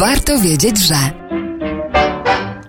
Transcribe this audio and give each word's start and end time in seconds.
Warto 0.00 0.40
wiedzieć, 0.40 0.86
że. 0.86 0.94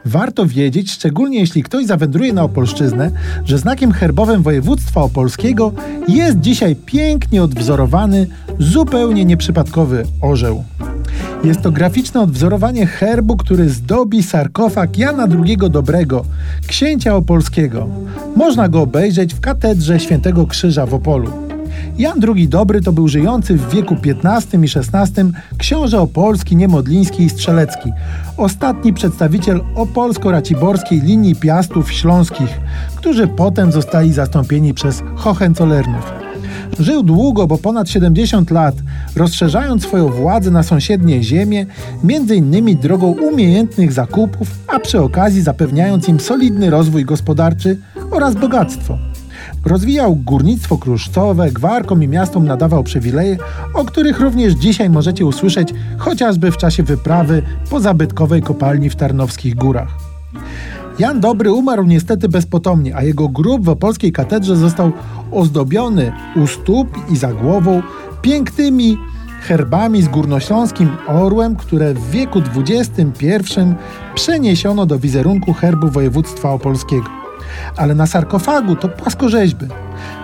Warto 0.06 0.46
wiedzieć, 0.46 0.92
szczególnie 0.92 1.40
jeśli 1.40 1.64
ktoś 1.64 1.86
zawędruje 1.86 2.34
na 2.34 2.44
Opolszczyznę, 2.44 3.12
że 3.46 3.58
znakiem 3.58 3.92
herbowym 3.92 4.44
województwa 4.44 5.02
opolskiego 5.02 5.72
jest 6.08 6.40
dzisiaj 6.40 6.76
pięknie 6.76 7.44
odwzorowany, 7.44 8.28
zupełnie 8.60 9.26
nieprzypadkowy 9.26 10.04
orzeł. 10.22 10.64
Jest 11.44 11.62
to 11.62 11.72
graficzne 11.72 12.22
odwzorowanie 12.22 12.86
herbu, 12.86 13.38
który 13.38 13.70
zdobi 13.70 14.24
sarkofag 14.24 14.98
Jana 14.98 15.28
II 15.46 15.58
Dobrego, 15.58 16.26
księcia 16.68 17.16
opolskiego. 17.16 17.88
Można 18.36 18.70
go 18.70 18.82
obejrzeć 18.82 19.34
w 19.34 19.40
katedrze 19.40 20.00
Świętego 20.00 20.48
Krzyża 20.48 20.86
w 20.86 20.94
Opolu. 20.94 21.51
Jan 21.98 22.20
II 22.36 22.48
Dobry 22.48 22.82
to 22.82 22.92
był 22.92 23.08
żyjący 23.08 23.56
w 23.56 23.70
wieku 23.70 23.96
XV 24.24 24.64
i 24.64 24.68
XVI 24.76 25.24
książę 25.58 26.02
opolski, 26.02 26.56
niemodliński 26.56 27.24
i 27.24 27.30
strzelecki, 27.30 27.92
ostatni 28.38 28.94
przedstawiciel 28.94 29.62
opolsko-raciborskiej 29.76 31.02
linii 31.02 31.36
piastów 31.36 31.92
śląskich, 31.92 32.60
którzy 32.96 33.28
potem 33.28 33.72
zostali 33.72 34.14
zastąpieni 34.14 34.74
przez 34.74 35.04
Hohenzollernów. 35.16 36.12
Żył 36.80 37.04
długo, 37.04 37.48
bo 37.48 37.58
ponad 37.58 37.90
70 37.90 38.52
lat, 38.52 38.76
rozszerzając 39.16 39.84
swoją 39.84 40.10
władzę 40.10 40.52
na 40.52 40.64
sąsiednie 40.64 41.24
ziemie, 41.24 41.66
między 42.04 42.36
innymi 42.36 42.76
drogą 42.76 43.08
umiejętnych 43.08 43.94
zakupów, 43.94 44.48
a 44.68 44.80
przy 44.80 45.02
okazji 45.02 45.42
zapewniając 45.42 46.08
im 46.08 46.20
solidny 46.20 46.70
rozwój 46.70 47.06
gospodarczy 47.06 47.78
oraz 48.12 48.36
bogactwo. 48.36 49.11
Rozwijał 49.66 50.16
górnictwo 50.16 50.78
kruszcowe, 50.78 51.52
gwarkom 51.52 52.04
i 52.04 52.08
miastom 52.08 52.46
nadawał 52.46 52.84
przywileje, 52.84 53.38
o 53.74 53.86
których 53.86 54.20
również 54.20 54.54
dzisiaj 54.54 54.90
możecie 54.90 55.26
usłyszeć 55.26 55.74
chociażby 55.98 56.52
w 56.52 56.58
czasie 56.58 56.84
wyprawy 56.84 57.44
po 57.70 57.80
zabytkowej 57.80 58.42
kopalni 58.42 58.90
w 58.90 58.96
Tarnowskich 58.96 59.56
Górach. 59.56 59.88
Jan 61.00 61.20
Dobry 61.20 61.52
umarł 61.52 61.84
niestety 61.84 62.30
bezpotomnie, 62.30 62.96
a 62.96 63.04
jego 63.04 63.30
grób 63.30 63.66
w 63.66 63.70
opolskiej 63.70 64.12
katedrze 64.12 64.56
został 64.56 64.92
ozdobiony 65.32 66.12
u 66.36 66.48
stóp 66.48 66.88
i 67.12 67.18
za 67.18 67.34
głową 67.34 67.82
pięknymi 68.22 68.98
herbami 69.42 70.02
z 70.02 70.08
górnośląskim 70.08 70.90
orłem, 71.08 71.56
które 71.56 71.94
w 71.94 72.12
wieku 72.12 72.42
XXI 72.58 73.36
przeniesiono 74.16 74.86
do 74.86 75.00
wizerunku 75.00 75.54
herbu 75.54 75.90
województwa 75.90 76.52
opolskiego 76.52 77.21
ale 77.78 77.96
na 77.96 78.08
sarkofagu 78.08 78.76
to 78.76 78.90
płaskorzeźby. 78.90 79.66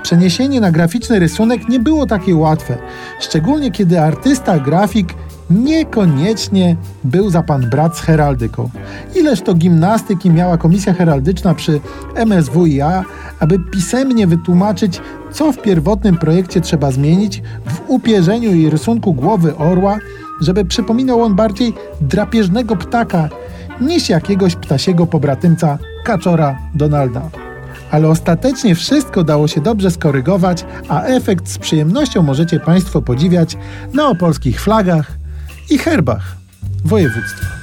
Przeniesienie 0.04 0.62
na 0.62 0.72
graficzny 0.72 1.20
rysunek 1.20 1.70
nie 1.70 1.80
było 1.80 2.06
takie 2.06 2.36
łatwe, 2.36 2.78
szczególnie 3.20 3.72
kiedy 3.72 4.02
artysta, 4.02 4.60
grafik 4.60 5.14
niekoniecznie 5.50 6.76
był 7.04 7.30
za 7.30 7.44
pan 7.44 7.70
brat 7.70 7.98
z 7.98 8.02
heraldyką. 8.02 8.70
Ileż 9.16 9.42
to 9.42 9.54
gimnastyki 9.54 10.30
miała 10.30 10.58
komisja 10.58 10.94
heraldyczna 10.94 11.54
przy 11.54 11.80
MSWiA, 12.26 13.04
aby 13.40 13.60
pisemnie 13.60 14.28
wytłumaczyć, 14.28 15.02
co 15.32 15.52
w 15.52 15.62
pierwotnym 15.62 16.18
projekcie 16.18 16.62
trzeba 16.62 16.92
zmienić 16.92 17.42
w 17.66 17.82
upierzeniu 17.88 18.54
i 18.54 18.70
rysunku 18.70 19.14
głowy 19.14 19.58
orła, 19.58 19.98
żeby 20.42 20.66
przypominał 20.66 21.22
on 21.22 21.36
bardziej 21.36 21.74
drapieżnego 22.02 22.76
ptaka 22.76 23.30
niż 23.82 24.10
jakiegoś 24.10 24.56
ptasiego 24.56 25.06
pobratymca 25.06 25.78
kaczora 26.08 26.58
Donalda. 26.76 27.22
Ale 27.92 28.08
ostatecznie 28.08 28.76
wszystko 28.76 29.24
dało 29.24 29.48
się 29.48 29.62
dobrze 29.62 29.92
skorygować, 29.92 30.66
a 30.90 31.04
efekt 31.04 31.48
z 31.48 31.58
przyjemnością 31.58 32.24
możecie 32.24 32.60
Państwo 32.60 33.02
podziwiać 33.02 33.58
na 33.94 34.08
opolskich 34.08 34.62
flagach 34.62 35.12
i 35.70 35.78
herbach 35.78 36.36
województwa. 36.86 37.57